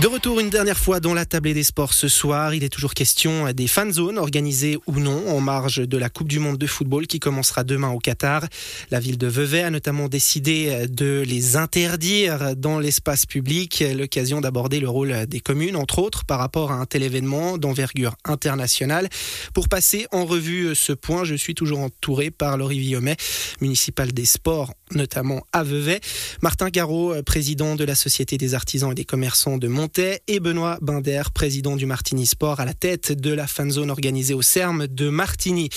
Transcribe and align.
De 0.00 0.06
retour 0.06 0.40
une 0.40 0.48
dernière 0.48 0.78
fois 0.78 0.98
dans 0.98 1.12
la 1.12 1.26
tablée 1.26 1.52
des 1.52 1.62
sports 1.62 1.92
ce 1.92 2.08
soir, 2.08 2.54
il 2.54 2.64
est 2.64 2.70
toujours 2.70 2.94
question 2.94 3.52
des 3.52 3.66
fan 3.66 3.92
zones 3.92 4.16
organisées 4.16 4.78
ou 4.86 4.98
non 4.98 5.28
en 5.28 5.42
marge 5.42 5.86
de 5.86 5.98
la 5.98 6.08
Coupe 6.08 6.28
du 6.28 6.38
Monde 6.38 6.56
de 6.56 6.66
football 6.66 7.06
qui 7.06 7.20
commencera 7.20 7.64
demain 7.64 7.90
au 7.90 7.98
Qatar. 7.98 8.46
La 8.90 8.98
ville 8.98 9.18
de 9.18 9.26
Vevey 9.26 9.62
a 9.62 9.68
notamment 9.68 10.08
décidé 10.08 10.86
de 10.88 11.22
les 11.26 11.56
interdire 11.56 12.56
dans 12.56 12.78
l'espace 12.78 13.26
public, 13.26 13.84
l'occasion 13.94 14.40
d'aborder 14.40 14.80
le 14.80 14.88
rôle 14.88 15.26
des 15.26 15.40
communes 15.40 15.76
entre 15.76 15.98
autres 15.98 16.24
par 16.24 16.38
rapport 16.38 16.72
à 16.72 16.76
un 16.76 16.86
tel 16.86 17.02
événement 17.02 17.58
d'envergure 17.58 18.16
internationale. 18.24 19.10
Pour 19.52 19.68
passer 19.68 20.06
en 20.12 20.24
revue 20.24 20.74
ce 20.74 20.94
point, 20.94 21.24
je 21.24 21.34
suis 21.34 21.54
toujours 21.54 21.80
entouré 21.80 22.30
par 22.30 22.56
Laurie 22.56 22.78
Villaumet, 22.78 23.18
municipal 23.60 24.12
des 24.12 24.24
sports 24.24 24.72
notamment 24.92 25.46
à 25.52 25.62
Vevey, 25.62 26.00
Martin 26.42 26.68
Garot, 26.68 27.22
président 27.22 27.76
de 27.76 27.84
la 27.84 27.94
Société 27.94 28.38
des 28.38 28.54
artisans 28.54 28.92
et 28.92 28.94
des 28.94 29.04
commerçants 29.04 29.58
de 29.58 29.68
Mont 29.68 29.90
et 30.26 30.40
Benoît 30.40 30.78
Binder, 30.80 31.22
président 31.34 31.76
du 31.76 31.86
Martini 31.86 32.26
Sport, 32.26 32.60
à 32.60 32.64
la 32.64 32.74
tête 32.74 33.12
de 33.12 33.32
la 33.32 33.46
fan 33.46 33.70
zone 33.70 33.90
organisée 33.90 34.34
au 34.34 34.42
CERM 34.42 34.86
de 34.86 35.08
Martigny. 35.08 35.68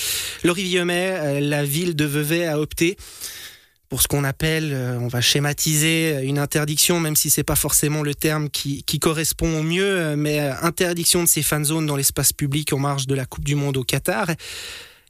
Laurie 0.42 0.64
Villaumet, 0.64 1.10
euh, 1.12 1.40
la 1.40 1.64
ville 1.64 1.96
de 1.96 2.04
Vevey 2.04 2.46
a 2.46 2.58
opté 2.60 2.96
pour 3.88 4.02
ce 4.02 4.08
qu'on 4.08 4.24
appelle, 4.24 4.72
euh, 4.72 4.98
on 4.98 5.08
va 5.08 5.20
schématiser, 5.20 6.20
une 6.22 6.38
interdiction, 6.38 6.98
même 7.00 7.16
si 7.16 7.30
c'est 7.30 7.44
pas 7.44 7.56
forcément 7.56 8.02
le 8.02 8.14
terme 8.14 8.48
qui, 8.50 8.82
correspond 9.00 9.58
au 9.58 9.62
mieux, 9.62 10.00
euh, 10.00 10.16
mais 10.16 10.38
interdiction 10.40 11.22
de 11.22 11.28
ces 11.28 11.42
fan 11.42 11.64
zones 11.64 11.86
dans 11.86 11.96
l'espace 11.96 12.32
public 12.32 12.72
en 12.72 12.78
marge 12.78 13.06
de 13.06 13.14
la 13.14 13.26
Coupe 13.26 13.44
du 13.44 13.54
Monde 13.54 13.76
au 13.76 13.84
Qatar. 13.84 14.30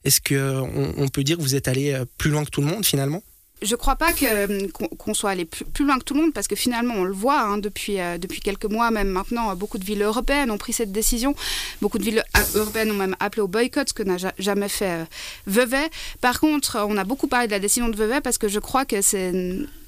Est-ce 0.05 0.21
qu'on 0.21 0.95
on 0.99 1.09
peut 1.09 1.25
dire 1.25 1.39
que 1.39 1.43
vous 1.43 1.55
êtes 1.55 1.69
allé 1.69 1.99
plus 2.19 2.31
loin 2.31 2.45
que 2.45 2.51
tout 2.51 2.61
le 2.61 2.67
monde 2.67 2.85
finalement? 2.85 3.23
Je 3.65 3.77
crois 3.77 3.97
pas 3.97 4.13
que 4.13 4.71
qu'on 4.97 5.15
soit 5.15 5.31
allé 5.31 5.45
plus, 5.45 5.85
loin 5.85 5.99
que 5.99 6.05
tout 6.05 6.15
le 6.15 6.21
monde 6.21 6.33
parce 6.33 6.47
que 6.47 6.57
finalement 6.57 6.95
on 6.97 7.05
le 7.05 7.13
voit 7.13 7.41
hein, 7.41 7.59
depuis 7.59 8.01
euh, 8.01 8.19
depuis 8.19 8.41
quelques 8.41 8.67
mois 8.67 8.91
même 8.91 9.09
maintenant 9.09 9.55
beaucoup 9.57 9.79
de 9.79 9.85
villes 9.85 10.03
européennes 10.03 10.51
ont 10.51 10.59
pris 10.59 10.73
cette 10.73 10.93
décision. 10.93 11.35
Beaucoup 11.81 11.99
de 11.99 12.05
villes 12.05 12.23
européennes 12.55 12.91
ont 12.91 12.97
même 12.97 13.17
appelé 13.21 13.43
au 13.43 13.49
boycott 13.49 13.89
ce 13.89 13.95
que 13.95 14.03
n'a 14.03 14.17
jamais 14.39 14.69
fait 14.69 14.91
euh, 14.91 15.05
Vevey. 15.47 15.89
Par 16.21 16.41
contre 16.41 16.85
on 16.89 16.97
a 16.97 17.05
beaucoup 17.05 17.27
parlé 17.29 17.47
de 17.47 17.53
la 17.53 17.59
décision 17.59 17.89
de 17.89 17.97
Vevey 17.97 18.21
parce 18.21 18.39
que 18.39 18.49
je 18.49 18.59
crois 18.59 18.85
que 18.85 19.01
c'est 19.01 19.33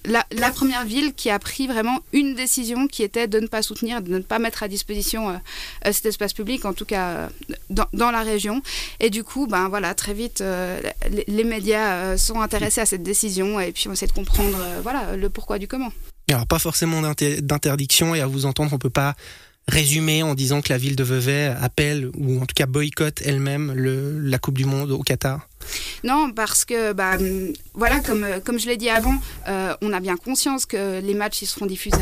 la, 0.07 0.51
première 0.51 0.85
ville 0.85 1.13
qui 1.15 1.31
a 1.31 1.39
pris 1.39 1.67
vraiment 1.67 2.01
une 2.13 2.35
décision 2.35 2.87
qui 2.87 3.03
était 3.03 3.27
de 3.27 3.41
ne 3.41 3.47
pas 3.47 3.63
soutenir, 3.63 4.03
de 4.03 4.11
ne 4.11 4.19
pas 4.21 4.39
mettre 4.39 4.63
à 4.63 4.69
disposition 4.69 5.31
euh, 5.31 5.33
euh, 5.87 5.93
cet 5.93 6.07
espace 6.07 6.33
public, 6.33 6.65
en 6.65 6.73
tout 6.73 6.85
cas 6.85 7.09
euh, 7.09 7.29
dans, 7.93 8.11
la 8.11 8.23
région. 8.23 8.63
Et 9.01 9.11
du 9.11 9.25
coup, 9.25 9.47
ben 9.47 9.69
voilà, 9.69 9.95
très 9.95 10.15
vite, 10.15 10.43
les, 11.29 11.45
médias 11.45 12.17
sont 12.17 12.41
intéressés 12.41 12.81
à 12.81 12.87
cette 12.87 13.03
décision 13.03 13.61
et 13.61 13.73
puis 13.73 13.89
on 13.89 13.93
essaie 13.93 14.07
de 14.07 14.13
comprendre 14.13 14.59
voilà, 14.83 15.17
le 15.17 15.29
pourquoi 15.31 15.59
du 15.59 15.69
comment. 15.69 15.93
Alors 16.29 16.47
pas 16.47 16.59
forcément 16.59 17.03
d'interdiction 17.03 18.15
et 18.15 18.21
à 18.21 18.27
vous 18.27 18.47
entendre, 18.47 18.73
on 18.73 18.79
peut 18.79 18.91
pas 18.91 19.15
résumer 19.69 20.23
en 20.23 20.35
disant 20.35 20.61
que 20.61 20.73
la 20.73 20.79
ville 20.79 20.97
de 20.97 21.05
Vevey 21.05 21.55
appelle 21.61 22.11
ou 22.17 22.41
en 22.41 22.47
tout 22.47 22.55
cas 22.55 22.67
boycotte 22.67 23.23
elle-même 23.25 23.73
la 23.75 24.39
Coupe 24.39 24.57
du 24.59 24.65
Monde 24.65 24.91
au 24.91 25.03
Qatar? 25.03 25.49
Non, 26.05 26.31
parce 26.31 26.65
que, 26.65 26.93
bah, 26.93 27.17
voilà, 27.75 28.01
comme, 28.01 28.59
je 28.59 28.67
l'ai 28.67 28.77
dit 28.77 28.89
avant, 28.89 29.15
euh, 29.49 29.75
on 29.83 29.93
a 29.93 30.01
bien 30.01 30.17
conscience 30.17 30.67
que 30.67 31.01
les 31.01 31.15
matchs 31.15 31.43
ils 31.43 31.47
seront 31.47 31.67
diffusés 31.67 31.99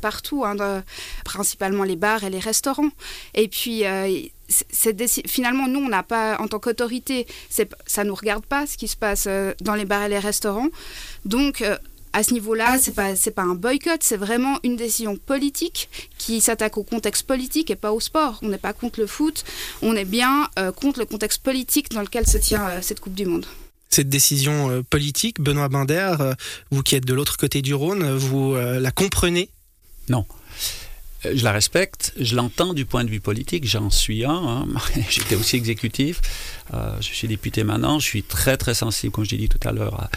partout, 0.00 0.44
hein, 0.44 0.82
principalement 1.24 1.84
les 1.84 1.96
bars 1.96 2.24
et 2.24 2.30
les 2.30 2.38
restaurants. 2.38 2.90
Et 3.34 3.48
puis, 3.48 3.84
euh, 3.86 4.08
finalement, 5.26 5.68
nous, 5.68 5.80
on 5.80 5.88
n'a 5.88 6.02
pas, 6.02 6.38
en 6.40 6.48
tant 6.48 6.58
qu'autorité, 6.58 7.26
ça 7.48 8.04
ne 8.04 8.08
nous 8.08 8.14
regarde 8.14 8.44
pas 8.44 8.66
ce 8.66 8.76
qui 8.76 8.88
se 8.88 8.96
passe 8.96 9.24
euh, 9.26 9.54
dans 9.60 9.74
les 9.74 9.84
bars 9.84 10.04
et 10.04 10.08
les 10.08 10.18
restaurants. 10.18 10.68
Donc, 11.24 11.64
à 12.12 12.22
ce 12.22 12.32
niveau-là, 12.32 12.78
c'est 12.78 12.94
pas 12.94 13.16
c'est 13.16 13.30
pas 13.30 13.42
un 13.42 13.54
boycott, 13.54 14.02
c'est 14.02 14.16
vraiment 14.16 14.58
une 14.64 14.76
décision 14.76 15.16
politique 15.16 15.88
qui 16.18 16.40
s'attaque 16.40 16.76
au 16.76 16.82
contexte 16.82 17.26
politique 17.26 17.70
et 17.70 17.76
pas 17.76 17.92
au 17.92 18.00
sport. 18.00 18.38
On 18.42 18.48
n'est 18.48 18.58
pas 18.58 18.72
contre 18.72 19.00
le 19.00 19.06
foot, 19.06 19.44
on 19.80 19.96
est 19.96 20.04
bien 20.04 20.48
euh, 20.58 20.72
contre 20.72 20.98
le 21.00 21.06
contexte 21.06 21.42
politique 21.42 21.90
dans 21.90 22.02
lequel 22.02 22.26
se 22.26 22.38
tient 22.38 22.68
euh, 22.68 22.78
cette 22.82 23.00
Coupe 23.00 23.14
du 23.14 23.26
Monde. 23.26 23.46
Cette 23.90 24.08
décision 24.08 24.70
euh, 24.70 24.82
politique, 24.82 25.40
Benoît 25.40 25.68
Binder, 25.68 26.16
vous 26.70 26.82
qui 26.82 26.94
êtes 26.96 27.04
de 27.04 27.14
l'autre 27.14 27.36
côté 27.36 27.62
du 27.62 27.74
Rhône, 27.74 28.16
vous 28.16 28.54
la 28.54 28.90
comprenez? 28.90 29.48
Non. 30.08 30.26
Euh, 31.26 31.32
je 31.34 31.44
la 31.44 31.52
respecte, 31.52 32.12
je 32.18 32.36
l'entends 32.36 32.74
du 32.74 32.84
point 32.84 33.04
de 33.04 33.10
vue 33.10 33.20
politique, 33.20 33.66
j'en 33.66 33.90
suis 33.90 34.24
un, 34.24 34.30
hein. 34.30 34.66
j'étais 35.08 35.34
aussi 35.34 35.56
exécutif, 35.56 36.20
euh, 36.74 36.96
je 37.00 37.14
suis 37.14 37.28
député 37.28 37.64
maintenant, 37.64 37.98
je 37.98 38.06
suis 38.06 38.22
très 38.22 38.56
très 38.56 38.74
sensible, 38.74 39.12
comme 39.12 39.24
je 39.24 39.30
l'ai 39.30 39.38
dit 39.38 39.48
tout 39.48 39.66
à 39.66 39.72
l'heure, 39.72 40.08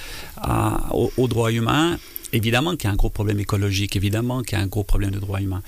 aux, 0.92 1.28
droits 1.28 1.52
humains. 1.52 1.98
Évidemment 2.34 2.72
qu'il 2.72 2.86
y 2.86 2.88
a 2.88 2.92
un 2.92 2.98
gros 2.98 3.10
problème 3.10 3.40
écologique, 3.40 3.96
évidemment 3.96 4.42
qu'il 4.42 4.58
y 4.58 4.62
a 4.62 4.64
un 4.64 4.68
gros 4.68 4.84
problème 4.84 5.12
de 5.12 5.20
droits 5.20 5.42
humains. 5.42 5.62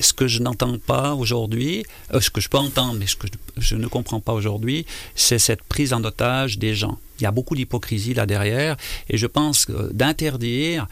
Ce 0.00 0.12
que 0.12 0.28
je 0.28 0.40
n'entends 0.42 0.78
pas 0.78 1.14
aujourd'hui, 1.14 1.84
euh, 2.12 2.20
ce 2.20 2.30
que 2.30 2.40
je 2.40 2.48
peux 2.48 2.58
entendre, 2.58 2.94
mais 2.98 3.06
ce 3.06 3.16
que 3.16 3.26
je, 3.56 3.74
ne 3.74 3.86
comprends 3.86 4.20
pas 4.20 4.32
aujourd'hui, 4.32 4.84
c'est 5.14 5.38
cette 5.38 5.62
prise 5.62 5.92
en 5.92 6.04
otage 6.04 6.58
des 6.58 6.74
gens. 6.74 6.98
Il 7.18 7.24
y 7.24 7.26
a 7.26 7.30
beaucoup 7.30 7.56
d'hypocrisie 7.56 8.14
là 8.14 8.26
derrière, 8.26 8.76
et 9.08 9.16
je 9.16 9.26
pense 9.26 9.64
que 9.64 9.92
d'interdire, 9.92 10.86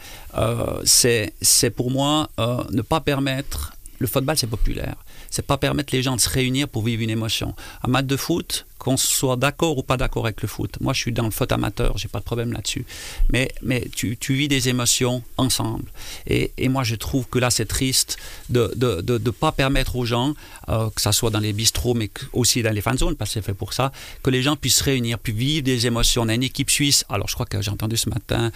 c'est 0.83 1.69
pour 1.73 1.89
moi 1.89 2.29
ne 2.37 2.81
pas 2.81 2.99
permettre 2.99 3.76
le 3.99 4.07
football, 4.07 4.37
c'est 4.37 4.47
populaire. 4.47 4.95
C'est 5.29 5.45
pas 5.45 5.57
permettre 5.57 5.93
les 5.93 6.03
gens 6.03 6.15
de 6.15 6.21
se 6.21 6.29
réunir 6.29 6.67
pour 6.67 6.83
vivre 6.83 7.01
une 7.01 7.09
émotion. 7.09 7.55
Un 7.83 7.89
match 7.89 8.05
de 8.05 8.17
foot, 8.17 8.65
qu'on 8.77 8.97
soit 8.97 9.35
d'accord 9.35 9.77
ou 9.77 9.83
pas 9.83 9.97
d'accord 9.97 10.25
avec 10.25 10.41
le 10.41 10.47
foot. 10.47 10.75
Moi, 10.81 10.93
je 10.93 10.99
suis 10.99 11.11
dans 11.11 11.25
le 11.25 11.31
foot 11.31 11.51
amateur, 11.51 11.97
j'ai 11.97 12.07
pas 12.07 12.19
de 12.19 12.23
problème 12.23 12.53
là-dessus. 12.53 12.85
Mais, 13.33 13.51
mais 13.61 13.87
tu, 13.93 14.17
vis 14.29 14.47
des 14.47 14.69
émotions 14.69 15.23
ensemble. 15.37 15.85
Et, 16.27 16.51
et 16.57 16.69
moi, 16.69 16.83
je 16.83 16.95
trouve 16.95 17.27
que 17.27 17.39
là, 17.39 17.49
c'est 17.49 17.65
triste 17.65 18.17
de 18.49 18.71
ne 18.75 19.01
de, 19.01 19.17
de, 19.17 19.31
pas 19.31 19.51
permettre 19.51 19.95
aux 19.95 20.05
gens, 20.05 20.35
euh, 20.69 20.89
que 20.89 21.01
ça 21.01 21.11
soit 21.11 21.31
dans 21.31 21.39
les 21.39 21.53
bistrots, 21.53 21.95
mais 21.95 22.09
aussi 22.33 22.61
dans 22.61 22.73
les 22.73 22.81
fan 22.81 22.97
zones, 22.97 23.15
parce 23.15 23.31
que 23.31 23.33
c'est 23.35 23.45
fait 23.45 23.53
pour 23.53 23.73
ça, 23.73 23.91
que 24.21 24.29
les 24.29 24.41
gens 24.41 24.55
puissent 24.55 24.77
se 24.77 24.83
réunir, 24.83 25.17
puissent 25.19 25.35
vivre 25.35 25.63
des 25.63 25.87
émotions. 25.87 26.21
On 26.21 26.29
a 26.29 26.35
une 26.35 26.43
équipe 26.43 26.69
suisse. 26.69 27.03
Alors, 27.09 27.27
je 27.27 27.33
crois 27.33 27.45
que 27.45 27.61
j'ai 27.61 27.71
entendu 27.71 27.97
ce 27.97 28.09
matin. 28.09 28.51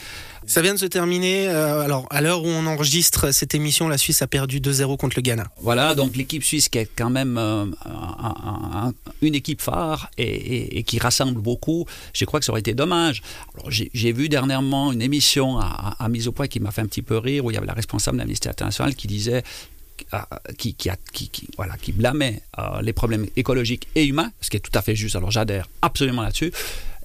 Ça 0.45 0.61
vient 0.61 0.73
de 0.73 0.79
se 0.79 0.85
terminer. 0.85 1.49
Euh, 1.49 1.81
alors, 1.81 2.07
à 2.09 2.21
l'heure 2.21 2.43
où 2.43 2.47
on 2.47 2.65
enregistre 2.67 3.31
cette 3.31 3.55
émission, 3.55 3.87
la 3.87 3.97
Suisse 3.97 4.21
a 4.21 4.27
perdu 4.27 4.59
2-0 4.59 4.97
contre 4.97 5.15
le 5.17 5.21
Ghana. 5.21 5.30
Voilà, 5.61 5.95
donc 5.95 6.15
l'équipe 6.15 6.43
suisse 6.43 6.69
qui 6.69 6.77
est 6.77 6.89
quand 6.95 7.09
même 7.09 7.37
euh, 7.37 7.65
une 9.21 9.35
équipe 9.35 9.61
phare 9.61 10.09
et, 10.17 10.83
qui 10.83 10.99
rassemble 10.99 11.39
beaucoup, 11.39 11.85
je 12.13 12.25
crois 12.25 12.39
que 12.39 12.45
ça 12.45 12.51
aurait 12.51 12.61
été 12.61 12.73
dommage. 12.73 13.21
J'ai 13.69 14.11
vu 14.11 14.29
dernièrement 14.29 14.91
une 14.91 15.01
émission 15.01 15.59
à, 15.59 16.07
mise 16.09 16.27
au 16.27 16.31
point 16.31 16.47
qui 16.47 16.59
m'a 16.59 16.71
fait 16.71 16.81
un 16.81 16.87
petit 16.87 17.01
peu 17.01 17.17
rire, 17.17 17.45
où 17.45 17.51
il 17.51 17.53
y 17.53 17.57
avait 17.57 17.67
la 17.67 17.73
responsable 17.73 18.17
d'Amnesty 18.17 18.49
International 18.49 18.95
qui 18.95 19.07
disait 19.07 19.43
qui, 20.57 20.73
qui, 20.73 20.89
qui, 21.13 21.47
voilà, 21.57 21.77
qui 21.77 21.91
blâmait 21.91 22.41
euh, 22.57 22.81
les 22.81 22.93
problèmes 22.93 23.27
écologiques 23.35 23.87
et 23.95 24.05
humains, 24.05 24.31
ce 24.41 24.49
qui 24.49 24.57
est 24.57 24.61
tout 24.61 24.77
à 24.77 24.81
fait 24.81 24.95
juste. 24.95 25.15
Alors 25.15 25.31
j'adhère 25.31 25.67
absolument 25.81 26.23
là-dessus. 26.23 26.51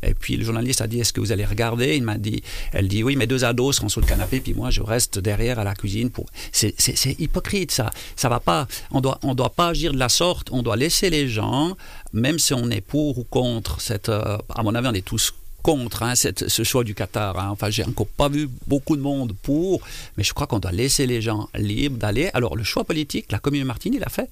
Et 0.03 0.15
puis 0.15 0.37
le 0.37 0.45
journaliste 0.45 0.81
a 0.81 0.87
dit 0.87 1.01
Est-ce 1.01 1.13
que 1.13 1.21
vous 1.21 1.33
allez 1.33 1.45
regarder? 1.45 1.97
Il 1.97 2.03
m'a 2.03 2.19
dit 2.19 2.43
Elle 2.73 2.89
dit 2.89 3.03
Oui, 3.03 3.17
mes 3.17 3.27
deux 3.27 3.45
ados 3.45 3.77
seront 3.77 3.89
sur 3.89 4.01
le 4.01 4.07
canapé, 4.07 4.41
puis 4.41 4.55
moi 4.55 4.71
je 4.71 4.83
reste 4.83 5.19
derrière 5.19 5.59
à 5.59 5.65
la 5.65 5.75
cuisine. 5.75 6.11
C'est 6.53 7.21
hypocrite 7.21 7.73
ça. 7.73 7.91
Ça 8.15 8.29
va 8.29 8.41
pas. 8.41 8.67
On 8.91 9.01
doit, 9.01 9.19
on 9.23 9.35
doit 9.35 9.51
pas 9.51 9.69
agir 9.69 9.93
de 9.93 9.99
la 9.99 10.09
sorte. 10.09 10.49
On 10.53 10.63
doit 10.63 10.77
laisser 10.77 11.11
les 11.11 11.29
gens, 11.29 11.77
même 12.13 12.39
si 12.39 12.55
on 12.55 12.71
est 12.71 12.81
pour 12.81 13.19
ou 13.19 13.25
contre. 13.25 13.79
Euh, 14.09 14.39
à 14.55 14.63
mon 14.63 14.75
avis, 14.75 14.89
on 14.89 14.95
est 14.95 15.05
tous 15.05 15.33
contre 15.63 16.05
hein, 16.05 16.15
ce 16.15 16.63
choix 16.63 16.85
du 16.85 16.95
Qatar. 16.95 17.37
Hein. 17.39 17.49
Enfin, 17.51 17.71
j'ai 17.71 17.85
encore 17.85 18.07
pas 18.07 18.29
vu 18.29 18.49
beaucoup 18.69 18.97
de 18.97 19.03
monde 19.03 19.35
pour, 19.43 19.81
mais 20.17 20.23
je 20.23 20.33
crois 20.33 20.47
qu'on 20.47 20.61
doit 20.61 20.71
laisser 20.71 21.07
les 21.07 21.21
gens 21.21 21.49
libres 21.57 21.99
d'aller. 21.99 22.31
Alors, 22.35 22.55
le 22.57 22.63
choix 22.63 22.85
politique, 22.85 23.33
la 23.33 23.41
commune 23.41 23.63
de 23.63 23.67
Martigny 23.67 23.99
l'a 23.99 24.09
fait. 24.09 24.31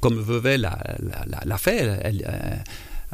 Comme 0.00 0.20
Vevey 0.20 0.58
l'a 0.58 1.58
fait. 1.58 1.80
Euh, 1.82 2.54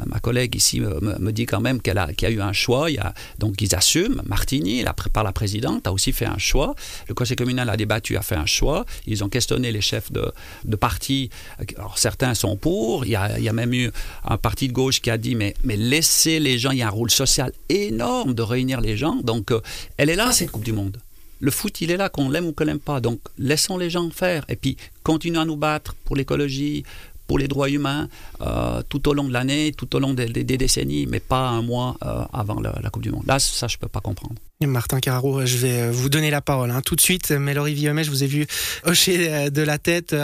ma 0.05 0.19
collègue 0.19 0.55
ici 0.55 0.79
me, 0.79 1.31
dit 1.31 1.45
quand 1.45 1.61
même 1.61 1.81
qu'elle 1.81 1.97
a, 1.97 2.11
qu'il 2.13 2.27
y 2.27 2.31
a 2.31 2.33
eu 2.33 2.41
un 2.41 2.53
choix. 2.53 2.89
Il 2.89 2.95
y 2.95 2.99
a, 2.99 3.13
donc 3.39 3.61
ils 3.61 3.75
assument. 3.75 4.21
Martigny, 4.25 4.83
par 5.13 5.23
la 5.23 5.31
présidente, 5.31 5.87
a 5.87 5.93
aussi 5.93 6.11
fait 6.11 6.25
un 6.25 6.37
choix. 6.37 6.75
Le 7.07 7.13
conseil 7.13 7.35
communal 7.35 7.69
a 7.69 7.77
débattu, 7.77 8.17
a 8.17 8.21
fait 8.21 8.35
un 8.35 8.45
choix. 8.45 8.85
Ils 9.07 9.23
ont 9.23 9.29
questionné 9.29 9.71
les 9.71 9.81
chefs 9.81 10.11
de, 10.11 10.31
de 10.65 10.75
partis. 10.75 11.29
Alors 11.77 11.97
certains 11.97 12.33
sont 12.33 12.57
pour. 12.57 13.05
Il 13.05 13.11
y, 13.11 13.15
a, 13.15 13.37
il 13.37 13.43
y, 13.43 13.49
a, 13.49 13.53
même 13.53 13.73
eu 13.73 13.91
un 14.25 14.37
parti 14.37 14.67
de 14.67 14.73
gauche 14.73 15.01
qui 15.01 15.09
a 15.09 15.17
dit 15.17 15.35
mais, 15.35 15.53
mais 15.63 15.77
laissez 15.77 16.39
les 16.39 16.57
gens. 16.57 16.71
Il 16.71 16.79
y 16.79 16.81
a 16.81 16.87
un 16.87 16.91
rôle 16.91 17.11
social 17.11 17.51
énorme 17.69 18.33
de 18.33 18.41
réunir 18.41 18.81
les 18.81 18.97
gens. 18.97 19.15
Donc 19.23 19.51
euh, 19.51 19.61
elle 19.97 20.09
est 20.09 20.15
là, 20.15 20.31
cette 20.31 20.51
Coupe 20.51 20.63
du 20.63 20.73
Monde. 20.73 20.97
Le 21.41 21.51
foot, 21.51 21.81
il 21.81 21.91
est 21.91 21.97
là, 21.97 22.09
qu'on 22.09 22.29
l'aime 22.29 22.45
ou 22.45 22.53
qu'on 22.53 22.63
l'aime 22.63 22.79
pas. 22.79 23.01
Donc, 23.01 23.19
laissons 23.37 23.77
les 23.77 23.89
gens 23.89 24.09
faire. 24.09 24.45
Et 24.47 24.55
puis, 24.55 24.77
continuons 25.03 25.41
à 25.41 25.45
nous 25.45 25.57
battre 25.57 25.93
pour 26.05 26.15
l'écologie, 26.15 26.85
pour 27.27 27.39
les 27.39 27.47
droits 27.47 27.69
humains 27.69 28.07
euh, 28.41 28.81
tout 28.87 29.07
au 29.09 29.13
long 29.13 29.25
de 29.25 29.33
l'année, 29.33 29.71
tout 29.75 29.95
au 29.95 29.99
long 29.99 30.13
des, 30.13 30.27
décennies, 30.43 31.05
mais 31.07 31.19
pas 31.19 31.49
un 31.49 31.61
mois 31.61 31.97
euh, 32.03 32.23
avant 32.33 32.59
la, 32.59 32.77
la, 32.81 32.89
Coupe 32.89 33.03
du 33.03 33.11
Monde. 33.11 33.25
Là, 33.25 33.39
ça, 33.39 33.67
je 33.67 33.77
ne 33.77 33.79
peux 33.79 33.87
pas 33.87 34.01
comprendre. 34.01 34.35
Martin 34.61 35.01
Carreau, 35.01 35.45
je 35.45 35.57
vais 35.57 35.91
vous 35.91 36.07
donner 36.07 36.31
la 36.31 36.39
parole 36.39 36.71
hein, 36.71 36.81
tout 36.81 36.95
de 36.95 37.01
suite. 37.01 37.31
Mais 37.31 37.53
Laurie 37.53 37.73
Villemet, 37.73 38.05
je 38.05 38.09
vous 38.09 38.23
ai 38.23 38.27
vu 38.27 38.47
hocher 38.85 39.49
de 39.49 39.61
la 39.61 39.77
tête. 39.77 40.15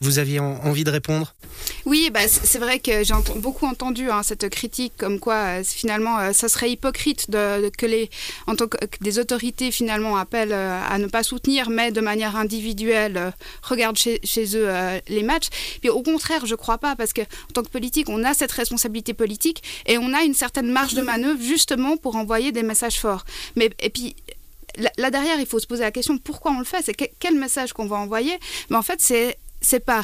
Vous 0.00 0.20
aviez 0.20 0.38
envie 0.38 0.84
de 0.84 0.90
répondre? 0.90 1.34
Oui, 1.84 2.10
bah, 2.14 2.20
c'est 2.28 2.58
vrai 2.58 2.78
que 2.78 3.02
j'ai 3.02 3.14
beaucoup 3.36 3.66
entendu 3.66 4.08
hein, 4.10 4.22
cette 4.22 4.48
critique 4.50 4.92
comme 4.96 5.18
quoi 5.18 5.64
finalement 5.64 6.32
ça 6.32 6.48
serait 6.48 6.70
hypocrite 6.70 7.30
de, 7.30 7.70
que 7.76 7.86
les, 7.86 8.08
en 8.46 8.54
tant 8.54 8.68
que 8.68 8.78
des 9.00 9.18
autorités 9.18 9.70
finalement 9.72 10.16
appellent 10.16 10.52
à 10.52 10.96
ne 10.98 11.06
pas 11.06 11.24
soutenir, 11.24 11.68
mais 11.68 11.90
de 11.90 12.00
manière 12.00 12.36
individuelle 12.36 13.32
regardent 13.62 13.98
chez, 13.98 14.20
eux 14.54 14.70
les 15.08 15.22
matchs. 15.22 15.48
Puis 15.80 15.90
au 15.90 16.02
contraire, 16.02 16.46
je 16.46 16.54
crois 16.54 16.78
pas 16.78 16.94
parce 16.94 17.12
que 17.12 17.22
en 17.22 17.52
tant 17.54 17.62
que 17.62 17.68
politique, 17.68 18.08
on 18.08 18.22
a 18.22 18.32
cette 18.32 18.52
responsabilité 18.52 19.12
politique 19.12 19.62
et 19.86 19.98
on 19.98 20.14
a 20.14 20.22
une 20.22 20.34
certaine 20.34 20.70
marge 20.70 20.94
de 20.94 21.02
manœuvre 21.02 21.42
justement 21.42 21.96
pour 21.96 22.14
envoyer 22.14 22.52
des 22.52 22.62
messages 22.62 23.00
forts. 23.00 23.24
Mais 23.56 23.71
et 23.78 23.90
puis 23.90 24.16
là 24.98 25.10
derrière, 25.10 25.38
il 25.38 25.46
faut 25.46 25.58
se 25.58 25.66
poser 25.66 25.82
la 25.82 25.90
question 25.90 26.18
pourquoi 26.18 26.52
on 26.52 26.58
le 26.58 26.64
fait, 26.64 26.82
c'est 26.82 26.94
quel 26.94 27.34
message 27.34 27.72
qu'on 27.72 27.86
va 27.86 27.96
envoyer? 27.96 28.38
Mais 28.70 28.76
en 28.76 28.82
fait, 28.82 29.00
c'est 29.00 29.36
c'est 29.62 29.80
pas, 29.80 30.02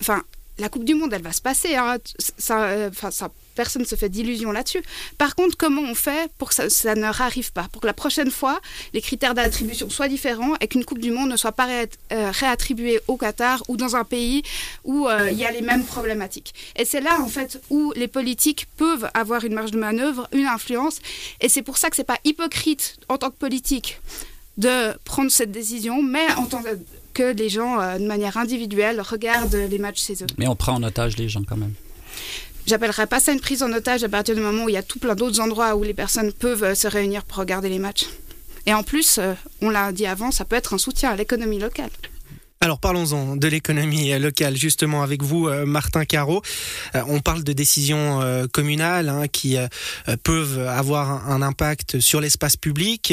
enfin, 0.00 0.22
la 0.58 0.68
Coupe 0.68 0.84
du 0.84 0.94
Monde, 0.94 1.12
elle 1.12 1.22
va 1.22 1.32
se 1.32 1.42
passer. 1.42 1.74
Hein. 1.74 1.98
Ça, 2.38 2.64
euh, 2.68 2.90
ça, 3.10 3.28
personne 3.54 3.82
ne 3.82 3.86
se 3.86 3.94
fait 3.94 4.08
d'illusions 4.08 4.52
là-dessus. 4.52 4.82
Par 5.18 5.34
contre, 5.34 5.56
comment 5.56 5.82
on 5.82 5.94
fait 5.94 6.30
pour 6.38 6.50
que 6.50 6.68
ça, 6.68 6.94
ne 6.94 7.04
arrive 7.04 7.52
pas 7.52 7.68
Pour 7.72 7.82
que 7.82 7.86
la 7.86 7.92
prochaine 7.92 8.30
fois, 8.30 8.60
les 8.92 9.00
critères 9.00 9.34
d'attribution 9.34 9.88
soient 9.90 10.08
différents 10.08 10.54
et 10.60 10.68
qu'une 10.68 10.84
Coupe 10.84 10.98
du 10.98 11.10
Monde 11.10 11.30
ne 11.30 11.36
soit 11.36 11.52
pas 11.52 11.68
euh, 11.68 11.86
réattribuée 12.30 13.00
au 13.08 13.16
Qatar 13.16 13.62
ou 13.68 13.76
dans 13.76 13.96
un 13.96 14.04
pays 14.04 14.42
où 14.84 15.08
euh, 15.08 15.30
il 15.30 15.38
y 15.38 15.44
a 15.44 15.52
les 15.52 15.62
mêmes 15.62 15.84
problématiques. 15.84 16.54
Et 16.76 16.84
c'est 16.84 17.00
là, 17.00 17.20
en 17.20 17.28
fait, 17.28 17.60
où 17.70 17.92
les 17.96 18.08
politiques 18.08 18.66
peuvent 18.76 19.08
avoir 19.14 19.44
une 19.44 19.54
marge 19.54 19.70
de 19.70 19.78
manœuvre, 19.78 20.28
une 20.32 20.46
influence. 20.46 21.00
Et 21.40 21.48
c'est 21.48 21.62
pour 21.62 21.78
ça 21.78 21.90
que 21.90 21.96
c'est 21.96 22.04
pas 22.04 22.18
hypocrite 22.24 22.96
en 23.08 23.18
tant 23.18 23.30
que 23.30 23.36
politique 23.36 24.00
de 24.56 24.92
prendre 25.04 25.30
cette 25.30 25.50
décision, 25.50 26.02
mais 26.02 26.30
en 26.36 26.46
tant 26.46 26.62
que 26.62 26.78
que 27.14 27.32
les 27.32 27.48
gens, 27.48 27.80
euh, 27.80 27.98
de 27.98 28.06
manière 28.06 28.36
individuelle, 28.36 29.00
regardent 29.00 29.54
les 29.54 29.78
matchs 29.78 30.04
chez 30.04 30.14
eux. 30.14 30.26
Mais 30.36 30.48
on 30.48 30.56
prend 30.56 30.74
en 30.74 30.82
otage 30.82 31.16
les 31.16 31.28
gens 31.28 31.42
quand 31.48 31.56
même. 31.56 31.72
J'appellerais 32.66 33.06
pas 33.06 33.20
ça 33.20 33.32
une 33.32 33.40
prise 33.40 33.62
en 33.62 33.72
otage 33.72 34.04
à 34.04 34.08
partir 34.08 34.34
du 34.34 34.40
moment 34.40 34.64
où 34.64 34.68
il 34.68 34.74
y 34.74 34.78
a 34.78 34.82
tout 34.82 34.98
plein 34.98 35.14
d'autres 35.14 35.40
endroits 35.40 35.76
où 35.76 35.82
les 35.82 35.94
personnes 35.94 36.32
peuvent 36.32 36.64
euh, 36.64 36.74
se 36.74 36.88
réunir 36.88 37.24
pour 37.24 37.38
regarder 37.38 37.68
les 37.68 37.78
matchs. 37.78 38.06
Et 38.66 38.72
en 38.72 38.82
plus, 38.82 39.18
euh, 39.18 39.34
on 39.60 39.68
l'a 39.68 39.92
dit 39.92 40.06
avant, 40.06 40.30
ça 40.30 40.44
peut 40.44 40.56
être 40.56 40.72
un 40.72 40.78
soutien 40.78 41.10
à 41.10 41.16
l'économie 41.16 41.58
locale. 41.58 41.90
Alors 42.64 42.78
parlons-en 42.78 43.36
de 43.36 43.46
l'économie 43.46 44.18
locale 44.18 44.56
justement 44.56 45.02
avec 45.02 45.22
vous, 45.22 45.48
euh, 45.48 45.66
Martin 45.66 46.06
Caro. 46.06 46.40
Euh, 46.94 47.02
on 47.08 47.20
parle 47.20 47.44
de 47.44 47.52
décisions 47.52 48.22
euh, 48.22 48.46
communales 48.46 49.10
hein, 49.10 49.28
qui 49.28 49.58
peuvent 50.22 50.66
avoir 50.66 51.30
un 51.30 51.42
impact 51.42 52.00
sur 52.00 52.22
l'espace 52.22 52.56
public. 52.56 53.12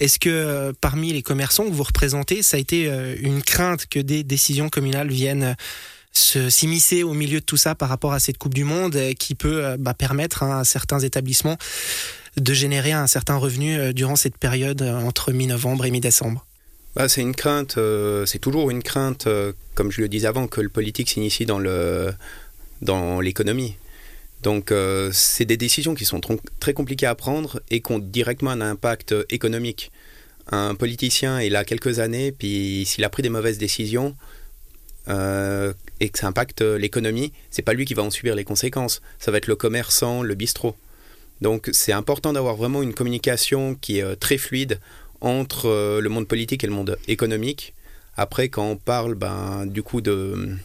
Est-ce 0.00 0.18
que 0.18 0.72
parmi 0.80 1.12
les 1.12 1.22
commerçants 1.22 1.64
que 1.64 1.74
vous 1.74 1.82
représentez, 1.82 2.42
ça 2.42 2.56
a 2.56 2.60
été 2.60 2.90
une 3.20 3.42
crainte 3.42 3.84
que 3.84 3.98
des 3.98 4.24
décisions 4.24 4.70
communales 4.70 5.08
viennent 5.08 5.56
s'immiscer 6.16 7.02
au 7.02 7.12
milieu 7.12 7.40
de 7.40 7.44
tout 7.44 7.56
ça 7.56 7.74
par 7.74 7.88
rapport 7.88 8.12
à 8.12 8.18
cette 8.18 8.38
Coupe 8.38 8.54
du 8.54 8.64
Monde 8.64 8.98
qui 9.18 9.34
peut 9.34 9.76
bah, 9.78 9.94
permettre 9.94 10.42
hein, 10.42 10.60
à 10.60 10.64
certains 10.64 11.00
établissements 11.00 11.56
de 12.36 12.52
générer 12.54 12.92
un 12.92 13.06
certain 13.06 13.36
revenu 13.36 13.92
durant 13.94 14.16
cette 14.16 14.36
période 14.36 14.82
entre 14.82 15.32
mi-novembre 15.32 15.86
et 15.86 15.90
mi-décembre 15.90 16.46
bah, 16.96 17.10
c'est 17.10 17.20
une 17.20 17.34
crainte, 17.34 17.76
euh, 17.76 18.24
c'est 18.24 18.38
toujours 18.38 18.70
une 18.70 18.82
crainte, 18.82 19.26
euh, 19.26 19.52
comme 19.74 19.92
je 19.92 20.00
le 20.00 20.08
disais 20.08 20.26
avant, 20.26 20.46
que 20.46 20.62
le 20.62 20.70
politique 20.70 21.10
s'initie 21.10 21.44
dans 21.44 21.58
le 21.58 22.14
dans 22.80 23.20
l'économie. 23.20 23.76
Donc 24.42 24.72
euh, 24.72 25.10
c'est 25.12 25.44
des 25.44 25.58
décisions 25.58 25.94
qui 25.94 26.06
sont 26.06 26.22
très 26.58 26.72
compliquées 26.72 27.04
à 27.04 27.14
prendre 27.14 27.60
et 27.70 27.82
qui 27.82 27.92
ont 27.92 27.98
directement 27.98 28.50
un 28.50 28.62
impact 28.62 29.14
économique. 29.28 29.92
Un 30.50 30.74
politicien 30.74 31.38
est 31.38 31.50
là 31.50 31.64
quelques 31.64 31.98
années, 31.98 32.32
puis 32.32 32.84
s'il 32.86 33.04
a 33.04 33.10
pris 33.10 33.22
des 33.22 33.28
mauvaises 33.28 33.58
décisions 33.58 34.16
et 35.08 36.08
que 36.08 36.18
ça 36.18 36.26
impacte 36.26 36.62
l'économie, 36.62 37.32
c'est 37.50 37.62
pas 37.62 37.72
lui 37.72 37.84
qui 37.84 37.94
va 37.94 38.02
en 38.02 38.10
subir 38.10 38.34
les 38.34 38.44
conséquences. 38.44 39.02
Ça 39.18 39.30
va 39.30 39.38
être 39.38 39.46
le 39.46 39.56
commerçant, 39.56 40.22
le 40.22 40.34
bistrot. 40.34 40.74
Donc 41.40 41.68
c'est 41.72 41.92
important 41.92 42.32
d'avoir 42.32 42.56
vraiment 42.56 42.82
une 42.82 42.94
communication 42.94 43.74
qui 43.74 43.98
est 43.98 44.16
très 44.16 44.38
fluide 44.38 44.80
entre 45.20 45.66
euh, 45.68 46.00
le 46.00 46.08
monde 46.08 46.28
politique 46.28 46.64
et 46.64 46.66
le 46.66 46.72
monde 46.72 46.98
économique. 47.08 47.74
Après, 48.16 48.48
quand 48.48 48.66
on 48.66 48.76
parle 48.76 49.14
ben, 49.14 49.66
du 49.66 49.82
coup 49.82 50.00
de, 50.00 50.56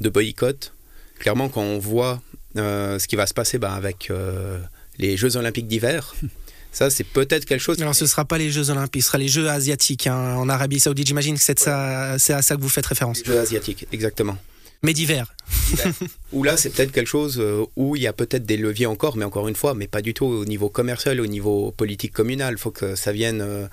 de 0.00 0.08
boycott, 0.08 0.72
clairement, 1.18 1.48
quand 1.48 1.62
on 1.62 1.78
voit 1.78 2.22
euh, 2.56 2.98
ce 2.98 3.06
qui 3.08 3.16
va 3.16 3.26
se 3.26 3.34
passer 3.34 3.58
ben, 3.58 3.72
avec 3.72 4.10
euh, 4.10 4.58
les 4.98 5.16
Jeux 5.16 5.36
Olympiques 5.36 5.68
d'hiver, 5.68 6.14
ça, 6.72 6.90
c'est 6.90 7.04
peut-être 7.04 7.44
quelque 7.44 7.60
chose. 7.60 7.80
Alors, 7.80 7.94
ce 7.94 8.04
ne 8.04 8.08
sera 8.08 8.24
pas 8.24 8.38
les 8.38 8.50
Jeux 8.50 8.70
Olympiques, 8.70 9.02
ce 9.02 9.08
sera 9.08 9.18
les 9.18 9.28
Jeux 9.28 9.48
Asiatiques 9.48 10.06
hein, 10.06 10.36
en 10.36 10.48
Arabie 10.48 10.80
Saoudite. 10.80 11.06
J'imagine 11.06 11.36
que 11.36 11.42
c'est 11.42 11.68
à 11.68 12.18
ça 12.18 12.56
que 12.56 12.60
vous 12.60 12.68
faites 12.68 12.86
référence. 12.86 13.18
Les 13.18 13.32
Jeux 13.32 13.40
Asiatiques, 13.40 13.86
exactement 13.92 14.36
mais 14.82 14.92
d'hiver. 14.92 15.34
Ou 16.32 16.42
là, 16.42 16.56
c'est 16.56 16.70
peut-être 16.70 16.92
quelque 16.92 17.08
chose 17.08 17.38
euh, 17.38 17.64
où 17.76 17.96
il 17.96 18.02
y 18.02 18.06
a 18.06 18.12
peut-être 18.12 18.46
des 18.46 18.56
leviers 18.56 18.86
encore, 18.86 19.16
mais 19.16 19.24
encore 19.24 19.48
une 19.48 19.56
fois, 19.56 19.74
mais 19.74 19.86
pas 19.86 20.02
du 20.02 20.14
tout 20.14 20.24
au 20.24 20.44
niveau 20.44 20.68
commercial, 20.68 21.20
au 21.20 21.26
niveau 21.26 21.72
politique 21.72 22.12
communal. 22.12 22.54
Il 22.54 22.58
faut 22.58 22.70
que 22.70 22.94
ça 22.94 23.12
vienne 23.12 23.40
euh, 23.42 23.66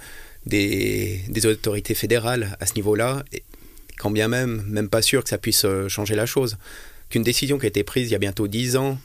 des, 0.46 1.24
autorités 1.46 1.96
fédérales 1.96 2.58
à 2.60 2.66
ce 2.66 2.74
niveau-là. 2.76 3.24
Quand 3.98 4.12
bien 4.12 4.28
même, 4.28 4.64
même 4.68 4.90
pas 4.90 5.02
sûr 5.02 5.24
que 5.24 5.30
ça 5.30 5.38
puisse 5.38 5.66
euh, 5.66 5.88
changer 5.88 6.16
la 6.16 6.26
chose. 6.26 6.58
Qu'une 7.10 7.24
décision 7.24 7.58
qui 7.58 7.66
a 7.66 7.70
été 7.70 7.84
prise 7.84 8.10
il 8.10 8.12
y 8.12 8.16
a 8.16 8.20
bientôt 8.20 8.48
10 8.48 8.76
ans. 8.76 8.98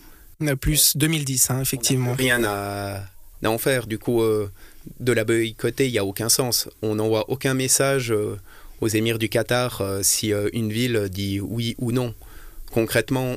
Plus 0.61 0.97
2010, 0.97 1.51
hein, 1.51 1.61
effectivement. 1.61 2.15
Rien 2.15 2.43
à, 2.43 3.05
en 3.49 3.59
faire. 3.59 3.87
Du 3.87 3.99
coup, 3.99 4.23
de 5.01 5.13
la 5.13 5.25
boycotter, 5.25 5.87
il 5.87 5.93
n'y 5.93 5.99
a 5.99 6.05
aucun 6.05 6.29
sens. 6.29 6.69
On 6.83 6.97
n'envoie 6.97 7.29
aucun 7.31 7.55
message 7.55 8.13
aux 8.83 8.89
émirs 8.89 9.19
du 9.19 9.29
Qatar 9.29 9.81
euh, 9.81 10.01
si 10.03 10.33
euh, 10.33 10.51
une 10.53 10.73
ville 10.73 11.09
dit 11.09 11.41
oui 11.41 11.77
ou 11.79 11.93
non. 11.93 12.15
Concrètement, 12.73 13.37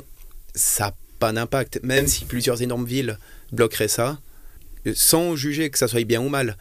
ça 0.54 0.86
n'a 0.86 0.94
pas 1.20 1.32
d'impact, 1.32 1.80
même 1.84 2.08
si 2.08 2.24
plusieurs 2.24 2.62
énormes 2.62 2.84
villes 2.84 3.16
bloqueraient 3.52 3.88
ça, 3.88 4.18
sans 4.94 5.36
juger 5.36 5.70
que 5.70 5.78
ça 5.78 5.88
soit 5.88 6.04
bien 6.04 6.20
ou 6.20 6.28
mal. 6.28 6.56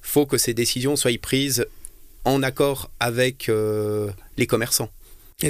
faut 0.00 0.24
que 0.24 0.38
ces 0.38 0.54
décisions 0.54 0.96
soient 0.96 1.12
prises 1.20 1.66
en 2.24 2.42
accord 2.42 2.90
avec 2.98 3.48
euh, 3.50 4.10
les 4.38 4.46
commerçants 4.46 4.90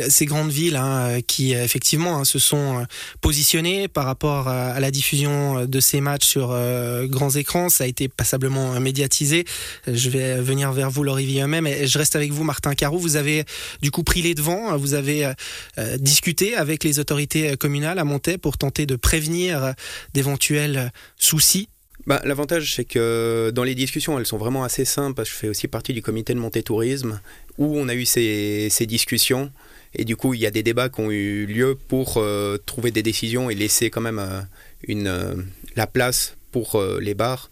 ces 0.09 0.27
grandes 0.27 0.51
villes 0.51 0.77
hein, 0.77 1.21
qui 1.27 1.53
effectivement 1.53 2.19
hein, 2.19 2.25
se 2.25 2.39
sont 2.39 2.81
euh, 2.81 2.85
positionnées 3.21 3.89
par 3.89 4.05
rapport 4.05 4.49
à 4.49 4.79
la 4.81 4.91
diffusion 4.91 5.67
de 5.67 5.81
ces 5.81 6.01
matchs 6.01 6.27
sur 6.27 6.51
euh, 6.53 7.07
grands 7.07 7.31
écrans, 7.31 7.69
ça 7.69 7.85
a 7.85 7.87
été 7.87 8.09
passablement 8.09 8.79
médiatisé. 8.81 9.45
Je 9.87 10.11
vais 10.11 10.41
venir 10.41 10.73
vers 10.73 10.91
vous, 10.91 11.03
Laurie 11.03 11.39
et 11.39 11.87
je 11.87 11.99
reste 11.99 12.17
avec 12.17 12.33
vous, 12.33 12.45
Martin 12.45 12.75
Carreau. 12.75 12.99
Vous 12.99 13.17
avez 13.17 13.45
du 13.83 13.91
coup 13.91 14.03
pris 14.03 14.23
les 14.23 14.35
devants, 14.35 14.77
vous 14.77 14.95
avez 14.95 15.33
euh, 15.79 15.97
discuté 15.99 16.55
avec 16.57 16.85
les 16.85 16.99
autorités 16.99 17.57
communales 17.57 17.99
à 17.99 18.05
Montaix 18.05 18.39
pour 18.39 18.59
tenter 18.59 18.87
de 18.87 18.97
prévenir 18.97 19.75
d'éventuels 20.15 20.93
soucis 21.17 21.69
bah, 22.07 22.21
L'avantage, 22.25 22.75
c'est 22.75 22.85
que 22.85 23.51
dans 23.55 23.65
les 23.65 23.75
discussions, 23.75 24.19
elles 24.19 24.27
sont 24.27 24.39
vraiment 24.39 24.65
assez 24.65 24.85
simples. 24.85 25.15
Parce 25.15 25.29
que 25.29 25.35
je 25.35 25.41
fais 25.41 25.49
aussi 25.49 25.69
partie 25.69 25.93
du 25.93 26.03
comité 26.03 26.35
de 26.35 26.39
Montée 26.39 26.63
Tourisme, 26.63 27.21
où 27.59 27.79
on 27.79 27.89
a 27.89 27.95
eu 27.95 28.05
ces 28.05 28.87
discussions. 28.87 29.51
Et 29.95 30.05
du 30.05 30.17
coup, 30.17 30.35
il 30.35 30.41
y 30.41 30.47
a 30.47 30.51
des 30.51 30.63
débats 30.63 30.89
qui 30.89 31.01
ont 31.01 31.11
eu 31.11 31.47
lieu 31.47 31.77
pour 31.89 32.15
euh, 32.17 32.59
trouver 32.65 32.91
des 32.91 33.03
décisions 33.03 33.51
et 33.51 33.55
laisser 33.55 33.91
quand 33.91 34.01
même 34.01 34.21
euh, 34.21 34.41
une, 34.87 35.09
euh, 35.09 35.35
la 35.77 35.87
place 35.87 36.37
pour 36.53 36.83
les 37.01 37.15
bars 37.15 37.49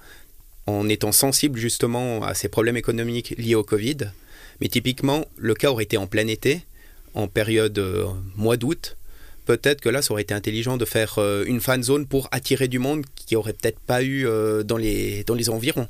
en 0.67 0.89
étant 0.89 1.13
sensible 1.13 1.57
justement 1.57 2.25
à 2.25 2.35
ces 2.35 2.49
problèmes 2.49 2.77
économiques 2.77 3.33
liés 3.39 3.55
au 3.55 3.63
Covid. 3.63 4.11
Mais 4.61 4.67
typiquement, 4.67 5.25
le 5.37 5.55
cas 5.55 5.71
aurait 5.71 5.85
été 5.85 5.97
en 5.97 6.09
plein 6.09 6.27
été, 6.27 6.63
en 7.15 7.29
période 7.29 7.81
mois 8.35 8.57
d'août. 8.57 8.97
Peut-être 9.47 9.81
que 9.81 9.89
là, 9.89 10.03
ça 10.03 10.13
aurait 10.13 10.23
été 10.23 10.35
intelligent 10.35 10.77
de 10.77 10.85
faire 10.85 11.21
une 11.47 11.61
fan 11.61 11.81
zone 11.81 12.07
pour 12.07 12.27
attirer 12.33 12.67
du 12.67 12.81
monde 12.81 13.05
qui 13.15 13.37
aurait 13.37 13.53
peut-être 13.53 13.79
pas 13.79 14.03
eu 14.03 14.27
dans, 14.65 14.77
les, 14.77 15.23
dans 15.23 15.37
les 15.37 15.49
environs. 15.49 15.87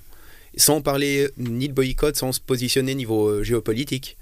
Sans 0.58 0.82
parler 0.82 1.30
ni 1.38 1.68
de 1.68 1.72
boycott, 1.72 2.16
sans 2.16 2.32
se 2.32 2.40
positionner 2.40 2.94
niveau 2.94 3.42
géopolitique 3.42 4.18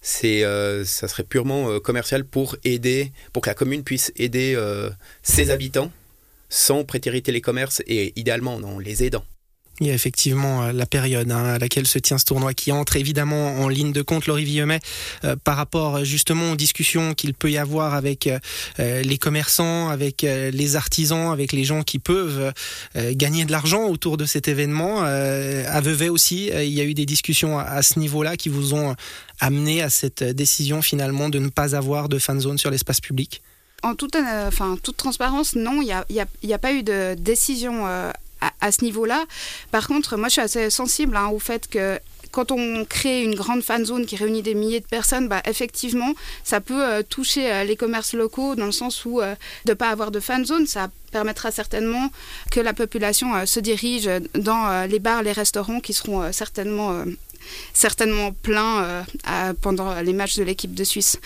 c'est 0.00 0.44
euh, 0.44 0.84
ça 0.84 1.08
serait 1.08 1.24
purement 1.24 1.70
euh, 1.70 1.80
commercial 1.80 2.24
pour 2.24 2.56
aider 2.64 3.12
pour 3.32 3.42
que 3.42 3.50
la 3.50 3.54
commune 3.54 3.84
puisse 3.84 4.12
aider 4.16 4.54
euh, 4.56 4.90
ses 5.22 5.50
habitants 5.50 5.92
sans 6.48 6.84
prétériter 6.84 7.32
les 7.32 7.40
commerces 7.40 7.82
et 7.86 8.12
idéalement 8.18 8.56
en 8.56 8.78
les 8.78 9.04
aidant. 9.04 9.24
Il 9.80 9.86
y 9.86 9.90
a 9.90 9.94
effectivement 9.94 10.72
la 10.72 10.86
période 10.86 11.30
hein, 11.30 11.44
à 11.44 11.58
laquelle 11.58 11.86
se 11.86 11.98
tient 11.98 12.18
ce 12.18 12.24
tournoi 12.24 12.54
qui 12.54 12.72
entre 12.72 12.96
évidemment 12.96 13.60
en 13.60 13.68
ligne 13.68 13.92
de 13.92 14.02
compte, 14.02 14.26
Laurie 14.26 14.44
Villemet, 14.44 14.80
par 15.44 15.56
rapport 15.56 16.04
justement 16.04 16.52
aux 16.52 16.56
discussions 16.56 17.14
qu'il 17.14 17.34
peut 17.34 17.50
y 17.50 17.58
avoir 17.58 17.94
avec 17.94 18.28
les 18.78 19.18
commerçants, 19.18 19.88
avec 19.88 20.22
les 20.22 20.76
artisans, 20.76 21.32
avec 21.32 21.52
les 21.52 21.64
gens 21.64 21.82
qui 21.82 21.98
peuvent 21.98 22.52
gagner 23.12 23.44
de 23.44 23.52
l'argent 23.52 23.84
autour 23.86 24.16
de 24.16 24.26
cet 24.26 24.48
événement. 24.48 25.02
à 25.02 25.80
aussi, 26.10 26.50
il 26.54 26.72
y 26.72 26.80
a 26.80 26.84
eu 26.84 26.94
des 26.94 27.06
discussions 27.06 27.58
à 27.58 27.82
ce 27.82 27.98
niveau-là 27.98 28.36
qui 28.36 28.48
vous 28.48 28.74
ont 28.74 28.94
amené 29.40 29.82
à 29.82 29.90
cette 29.90 30.22
décision 30.22 30.82
finalement 30.82 31.28
de 31.28 31.38
ne 31.38 31.48
pas 31.48 31.74
avoir 31.74 32.08
de 32.08 32.18
fan 32.18 32.40
zone 32.40 32.58
sur 32.58 32.70
l'espace 32.70 33.00
public? 33.00 33.42
En 33.82 33.94
toute, 33.94 34.14
euh, 34.14 34.50
transparence, 34.96 35.56
non, 35.56 35.80
il 35.80 35.86
n'y 36.44 36.52
a, 36.52 36.58
pas 36.58 36.72
eu 36.72 36.82
de 36.82 37.14
décision 37.14 37.86
euh, 37.86 38.12
à, 38.60 38.72
ce 38.72 38.84
niveau-là. 38.84 39.24
Par 39.70 39.86
contre, 39.88 40.16
moi, 40.16 40.28
je 40.28 40.32
suis 40.32 40.40
assez 40.40 40.70
sensible 40.70 41.16
hein, 41.16 41.28
au 41.28 41.38
fait 41.38 41.68
que 41.68 41.98
quand 42.30 42.52
on 42.52 42.84
crée 42.84 43.22
une 43.22 43.34
grande 43.34 43.62
fan 43.62 43.84
zone 43.84 44.06
qui 44.06 44.16
réunit 44.16 44.42
des 44.42 44.54
milliers 44.54 44.80
de 44.80 44.86
personnes, 44.86 45.28
bah, 45.28 45.42
effectivement, 45.46 46.12
ça 46.44 46.60
peut 46.60 46.84
euh, 46.84 47.02
toucher 47.02 47.52
euh, 47.52 47.64
les 47.64 47.76
commerces 47.76 48.14
locaux 48.14 48.54
dans 48.54 48.66
le 48.66 48.72
sens 48.72 49.04
où 49.04 49.20
euh, 49.20 49.34
de 49.64 49.72
ne 49.72 49.74
pas 49.74 49.88
avoir 49.88 50.10
de 50.10 50.20
fan 50.20 50.44
zone, 50.44 50.66
ça 50.66 50.88
permettra 51.10 51.50
certainement 51.50 52.10
que 52.50 52.60
la 52.60 52.72
population 52.72 53.44
se 53.44 53.58
dirige 53.58 54.08
dans 54.34 54.86
les 54.86 55.00
bars, 55.00 55.24
les 55.24 55.32
restaurants 55.32 55.80
qui 55.80 55.92
seront 55.92 56.32
certainement 56.32 57.04
certainement 57.72 58.32
plein 58.32 58.84
euh, 59.28 59.52
pendant 59.60 60.00
les 60.00 60.12
matchs 60.12 60.36
de 60.36 60.42
l'équipe 60.42 60.74
de 60.74 60.84
Suisse. 60.84 61.18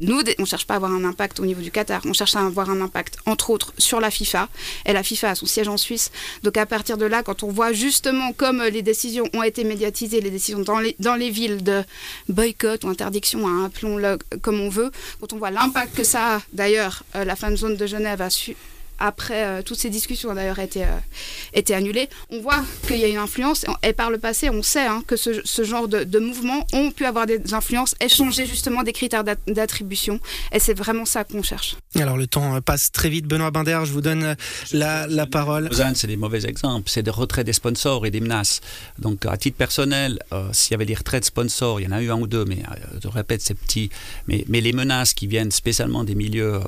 Nous, 0.00 0.20
on 0.38 0.42
ne 0.42 0.46
cherche 0.46 0.66
pas 0.66 0.74
à 0.74 0.76
avoir 0.76 0.92
un 0.92 1.04
impact 1.04 1.40
au 1.40 1.46
niveau 1.46 1.60
du 1.60 1.70
Qatar, 1.70 2.02
on 2.06 2.12
cherche 2.12 2.36
à 2.36 2.40
avoir 2.40 2.70
un 2.70 2.80
impact, 2.80 3.18
entre 3.26 3.50
autres, 3.50 3.72
sur 3.78 4.00
la 4.00 4.10
FIFA. 4.10 4.48
Et 4.86 4.92
la 4.92 5.02
FIFA 5.02 5.30
a 5.30 5.34
son 5.34 5.46
siège 5.46 5.68
en 5.68 5.76
Suisse. 5.76 6.10
Donc 6.42 6.56
à 6.56 6.66
partir 6.66 6.96
de 6.96 7.06
là, 7.06 7.22
quand 7.22 7.42
on 7.42 7.48
voit 7.48 7.72
justement 7.72 8.32
comme 8.32 8.62
les 8.62 8.82
décisions 8.82 9.24
ont 9.34 9.42
été 9.42 9.64
médiatisées, 9.64 10.20
les 10.20 10.30
décisions 10.30 10.60
dans 10.60 11.16
les, 11.16 11.30
villes 11.30 11.62
de 11.62 11.82
boycott 12.28 12.84
ou 12.84 12.88
interdiction, 12.88 13.46
hein, 13.46 13.66
appelons-le 13.66 14.18
comme 14.42 14.60
on 14.60 14.68
veut, 14.68 14.90
quand 15.20 15.32
on 15.32 15.38
voit 15.38 15.50
l'impact 15.50 15.96
que 15.96 16.04
ça 16.04 16.36
a, 16.36 16.42
d'ailleurs, 16.52 17.04
euh, 17.14 17.24
la 17.24 17.36
fan 17.36 17.56
zone 17.56 17.76
de 17.76 17.86
Genève 17.86 18.20
a 18.20 18.30
su 18.30 18.56
après 18.98 19.44
euh, 19.44 19.62
toutes 19.62 19.78
ces 19.78 19.90
discussions 19.90 20.30
ont 20.30 20.34
d'ailleurs 20.34 20.58
été, 20.58 20.84
euh, 20.84 20.98
été 21.54 21.74
annulées, 21.74 22.08
on 22.30 22.40
voit 22.40 22.62
qu'il 22.86 22.98
y 22.98 23.04
a 23.04 23.08
une 23.08 23.16
influence. 23.16 23.64
Et 23.82 23.92
par 23.92 24.10
le 24.10 24.18
passé, 24.18 24.50
on 24.50 24.62
sait 24.62 24.86
hein, 24.86 25.02
que 25.06 25.16
ce, 25.16 25.40
ce, 25.44 25.64
genre 25.64 25.88
de, 25.88 26.04
de, 26.04 26.18
mouvements 26.18 26.66
ont 26.72 26.90
pu 26.90 27.04
avoir 27.04 27.26
des 27.26 27.52
influences 27.52 27.94
et 28.00 28.08
changer 28.08 28.46
justement 28.46 28.82
des 28.82 28.92
critères 28.92 29.24
d'attribution. 29.24 30.20
Et 30.52 30.58
c'est 30.58 30.74
vraiment 30.74 31.04
ça 31.04 31.24
qu'on 31.24 31.42
cherche. 31.42 31.76
Alors 31.96 32.16
le 32.16 32.26
temps 32.26 32.60
passe 32.60 32.92
très 32.92 33.08
vite. 33.08 33.26
Benoît 33.26 33.50
Binder, 33.50 33.80
je 33.84 33.92
vous 33.92 34.00
donne 34.00 34.36
la, 34.72 35.06
la 35.06 35.26
parole. 35.26 35.68
c'est 35.94 36.06
des 36.06 36.16
mauvais 36.16 36.46
exemples. 36.46 36.88
C'est 36.88 37.02
des 37.02 37.10
retraits 37.10 37.44
des 37.44 37.52
sponsors 37.52 38.06
et 38.06 38.10
des 38.10 38.20
menaces. 38.20 38.60
Donc 38.98 39.26
à 39.26 39.36
titre 39.36 39.56
personnel, 39.56 40.18
euh, 40.32 40.48
s'il 40.52 40.72
y 40.72 40.74
avait 40.74 40.86
des 40.86 40.94
retraits 40.94 41.22
de 41.22 41.26
sponsors, 41.26 41.80
il 41.80 41.84
y 41.84 41.86
en 41.86 41.92
a 41.92 42.02
eu 42.02 42.10
un 42.10 42.20
ou 42.20 42.26
deux, 42.26 42.44
mais 42.44 42.58
je 43.02 43.08
répète, 43.08 43.42
c'est 43.42 43.54
petit. 43.54 43.90
Mais, 44.28 44.44
mais 44.48 44.60
les 44.60 44.72
menaces 44.72 45.14
qui 45.14 45.26
viennent 45.26 45.50
spécialement 45.50 46.04
des 46.04 46.14
milieux 46.14 46.60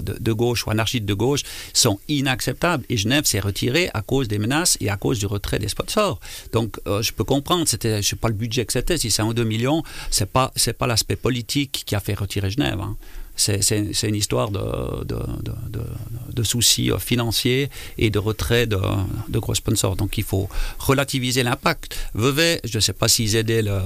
de, 0.00 0.16
de 0.18 0.32
gauche 0.32 0.66
ou 0.66 0.70
anarchistes 0.70 1.04
de 1.04 1.14
gauche, 1.14 1.39
sont 1.72 1.98
inacceptables. 2.08 2.84
Et 2.88 2.96
Genève 2.96 3.24
s'est 3.24 3.40
retirée 3.40 3.90
à 3.94 4.02
cause 4.02 4.28
des 4.28 4.38
menaces 4.38 4.76
et 4.80 4.90
à 4.90 4.96
cause 4.96 5.18
du 5.18 5.26
retrait 5.26 5.58
des 5.58 5.68
sponsors. 5.68 6.20
Donc, 6.52 6.78
euh, 6.86 7.02
je 7.02 7.12
peux 7.12 7.24
comprendre, 7.24 7.66
c'était, 7.66 8.02
je 8.02 8.08
sais 8.08 8.16
pas 8.16 8.28
le 8.28 8.34
budget 8.34 8.64
que 8.64 8.72
c'était, 8.72 8.98
si 8.98 9.10
c'est 9.10 9.22
un 9.22 9.32
2 9.32 9.44
millions, 9.44 9.82
c'est 10.10 10.30
pas, 10.30 10.52
c'est 10.56 10.76
pas 10.76 10.86
l'aspect 10.86 11.16
politique 11.16 11.82
qui 11.86 11.94
a 11.94 12.00
fait 12.00 12.14
retirer 12.14 12.50
Genève. 12.50 12.80
Hein 12.80 12.96
c'est 13.40 14.08
une 14.08 14.14
histoire 14.14 14.50
de, 14.50 14.60
soucis 16.42 16.90
financiers 16.98 17.70
et 17.98 18.10
de 18.10 18.18
retrait 18.18 18.66
de, 18.66 18.78
gros 19.38 19.54
sponsors. 19.54 19.96
Donc 19.96 20.18
il 20.18 20.24
faut 20.24 20.48
relativiser 20.78 21.42
l'impact. 21.42 21.96
Vevey, 22.14 22.60
je 22.64 22.78
ne 22.78 22.80
sais 22.80 22.92
pas 22.92 23.08
s'ils 23.08 23.36
aidaient, 23.36 23.62
le, 23.62 23.78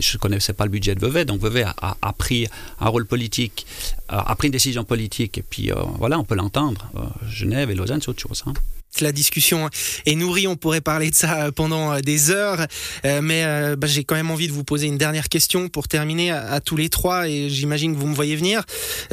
je 0.00 0.16
ne 0.16 0.18
connaissais 0.18 0.52
pas 0.52 0.64
le 0.64 0.70
budget 0.70 0.94
de 0.94 1.00
Vevey, 1.04 1.24
donc 1.24 1.40
Vevey 1.40 1.64
a, 1.64 2.12
pris 2.12 2.46
un 2.80 2.88
rôle 2.88 3.06
politique, 3.06 3.66
a, 4.08 4.34
pris 4.36 4.48
une 4.48 4.52
décision 4.52 4.84
politique, 4.84 5.38
et 5.38 5.42
puis 5.42 5.70
euh, 5.70 5.76
voilà, 5.98 6.18
on 6.18 6.24
peut 6.24 6.34
l'entendre. 6.34 6.90
Euh, 6.96 7.00
Genève 7.28 7.70
et 7.70 7.74
Lausanne, 7.74 8.00
c'est 8.00 8.08
autre 8.08 8.22
chose. 8.22 8.42
Hein 8.46 8.54
la 9.00 9.12
discussion 9.12 9.68
est 10.06 10.14
nourrie, 10.14 10.46
on 10.46 10.56
pourrait 10.56 10.80
parler 10.80 11.10
de 11.10 11.14
ça 11.14 11.50
pendant 11.52 11.92
euh, 11.92 12.00
des 12.00 12.30
heures, 12.30 12.66
euh, 13.04 13.20
mais 13.22 13.44
euh, 13.44 13.76
bah, 13.76 13.86
j'ai 13.86 14.04
quand 14.04 14.14
même 14.14 14.30
envie 14.30 14.48
de 14.48 14.52
vous 14.52 14.64
poser 14.64 14.86
une 14.86 14.98
dernière 14.98 15.28
question 15.28 15.68
pour 15.68 15.88
terminer 15.88 16.30
à, 16.30 16.60
tous 16.60 16.76
les 16.76 16.88
trois, 16.88 17.28
et 17.28 17.48
j'imagine 17.48 17.94
que 17.94 18.00
vous 18.00 18.06
me 18.06 18.14
voyez 18.14 18.36
venir. 18.36 18.64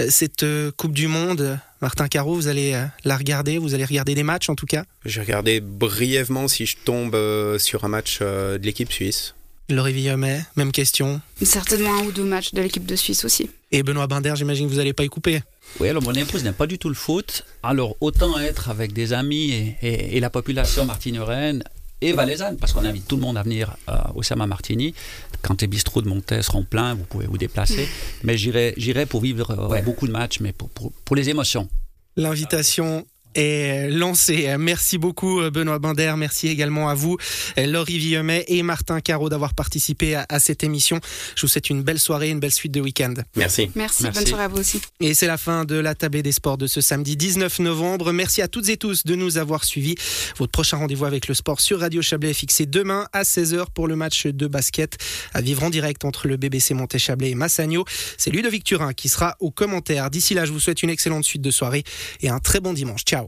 Cette 0.09 0.45
Coupe 0.77 0.93
du 0.93 1.07
Monde, 1.07 1.59
Martin 1.83 2.07
Caro, 2.07 2.33
vous 2.33 2.47
allez 2.47 2.81
la 3.03 3.17
regarder, 3.17 3.57
vous 3.57 3.73
allez 3.73 3.83
regarder 3.83 4.15
des 4.15 4.23
matchs 4.23 4.47
en 4.47 4.55
tout 4.55 4.65
cas? 4.65 4.85
J'ai 5.03 5.19
regardé 5.19 5.59
brièvement 5.59 6.47
si 6.47 6.65
je 6.65 6.77
tombe 6.77 7.13
sur 7.57 7.83
un 7.83 7.89
match 7.89 8.21
de 8.21 8.61
l'équipe 8.63 8.89
suisse. 8.89 9.35
Laurie 9.69 9.91
Villommet, 9.91 10.45
même 10.55 10.71
question. 10.71 11.19
Certainement 11.41 11.93
un 11.99 12.05
ou 12.05 12.13
deux 12.13 12.23
matchs 12.23 12.53
de 12.53 12.61
l'équipe 12.61 12.85
de 12.85 12.95
Suisse 12.95 13.25
aussi. 13.25 13.49
Et 13.71 13.83
Benoît 13.83 14.07
Binder, 14.07 14.33
j'imagine 14.35 14.67
que 14.67 14.71
vous 14.71 14.77
n'allez 14.77 14.93
pas 14.93 15.03
y 15.03 15.09
couper 15.09 15.41
oui, 15.79 15.89
alors 15.89 16.03
mon 16.03 16.13
épouse 16.13 16.43
n'aime 16.43 16.53
pas 16.53 16.67
du 16.67 16.77
tout 16.77 16.89
le 16.89 16.95
foot. 16.95 17.45
Alors 17.63 17.95
autant 17.99 18.39
être 18.39 18.69
avec 18.69 18.93
des 18.93 19.11
amis 19.11 19.75
et, 19.81 20.19
la 20.19 20.29
population 20.29 20.85
martignoraine 20.85 21.63
et 22.03 22.13
valaisanne, 22.13 22.57
parce 22.57 22.73
qu'on 22.73 22.85
invite 22.85 23.07
tout 23.07 23.15
le 23.15 23.21
monde 23.21 23.37
à 23.37 23.43
venir 23.43 23.75
euh, 23.89 23.93
au 24.15 24.23
Sama 24.23 24.45
Martini. 24.45 24.93
Quand 25.41 25.61
les 25.61 25.67
bistrots 25.67 26.01
de 26.01 26.09
Montaigne 26.09 26.41
seront 26.41 26.63
pleins, 26.63 26.93
vous 26.93 27.05
pouvez 27.05 27.27
vous 27.27 27.37
déplacer. 27.37 27.87
Mais 28.23 28.37
j'irai 28.37 29.05
pour 29.05 29.21
vivre 29.21 29.51
euh, 29.51 29.81
beaucoup 29.81 30.07
de 30.07 30.11
matchs, 30.11 30.39
mais 30.39 30.51
pour, 30.51 30.69
pour 30.69 31.15
les 31.15 31.29
émotions. 31.29 31.67
L'invitation 32.15 33.05
est 33.35 33.89
lancé. 33.89 34.55
Merci 34.57 34.97
beaucoup 34.97 35.41
Benoît 35.49 35.79
Binder, 35.79 36.13
merci 36.17 36.47
également 36.47 36.89
à 36.89 36.93
vous 36.93 37.17
Laurie 37.57 37.97
Villemet 37.97 38.45
et 38.47 38.63
Martin 38.63 38.99
Caro 39.01 39.29
d'avoir 39.29 39.53
participé 39.53 40.15
à, 40.15 40.39
cette 40.39 40.63
émission. 40.63 40.99
Je 41.35 41.41
vous 41.41 41.47
souhaite 41.47 41.69
une 41.69 41.83
belle 41.83 41.99
soirée, 41.99 42.29
une 42.29 42.39
belle 42.39 42.51
suite 42.51 42.71
de 42.71 42.81
week-end. 42.81 43.13
Merci. 43.35 43.69
merci. 43.75 44.03
bonne 44.03 44.25
soirée 44.25 44.43
à 44.43 44.47
vous 44.47 44.59
aussi. 44.59 44.81
Et 44.99 45.13
c'est 45.13 45.27
la 45.27 45.37
fin 45.37 45.65
de 45.65 45.75
la 45.75 45.95
table 45.95 46.21
des 46.21 46.31
sports 46.31 46.57
de 46.57 46.67
ce 46.67 46.81
samedi 46.81 47.15
19 47.15 47.59
novembre. 47.59 48.11
Merci 48.11 48.41
à 48.41 48.47
toutes 48.47 48.69
et 48.69 48.77
tous 48.77 49.03
de 49.05 49.15
nous 49.15 49.37
avoir 49.37 49.63
suivis. 49.63 49.95
Votre 50.37 50.51
prochain 50.51 50.77
rendez-vous 50.77 51.05
avec 51.05 51.27
le 51.27 51.33
sport 51.33 51.59
sur 51.59 51.79
Radio 51.79 52.01
Chablais 52.01 52.31
est 52.31 52.33
fixé 52.33 52.65
demain 52.65 53.07
à 53.13 53.23
16h 53.23 53.65
pour 53.73 53.87
le 53.87 53.95
match 53.95 54.27
de 54.27 54.47
basket 54.47 54.97
à 55.33 55.41
vivre 55.41 55.63
en 55.63 55.69
direct 55.69 56.05
entre 56.05 56.27
le 56.27 56.37
BBC 56.37 56.73
Monté-Chablais 56.73 57.31
et 57.31 57.35
Massagno. 57.35 57.85
C'est 58.17 58.31
Ludovic 58.31 58.63
Turin 58.63 58.93
qui 58.93 59.09
sera 59.09 59.35
au 59.39 59.51
commentaire. 59.51 60.09
D'ici 60.09 60.33
là, 60.33 60.45
je 60.45 60.51
vous 60.51 60.59
souhaite 60.59 60.83
une 60.83 60.89
excellente 60.89 61.23
suite 61.23 61.41
de 61.41 61.51
soirée 61.51 61.83
et 62.21 62.29
un 62.29 62.39
très 62.39 62.59
bon 62.59 62.73
dimanche. 62.73 63.03
Ciao 63.03 63.22